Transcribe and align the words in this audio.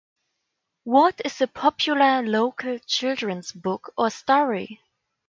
What 0.83 1.21
is 1.23 1.41
a 1.41 1.47
popular 1.47 2.23
local 2.23 2.79
children's' 2.79 3.51
book 3.51 3.93
or 3.95 4.09
story? 4.09 4.81